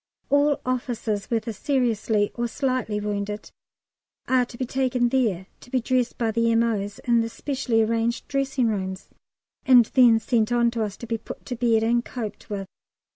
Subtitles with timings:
[0.31, 3.51] All officers, whether seriously or slightly wounded,
[4.27, 8.27] are to be taken there to be dressed by the M.O.'s in the specially arranged
[8.27, 9.09] dressing rooms,
[9.63, 12.65] and then sent on to us to be put to bed and coped with.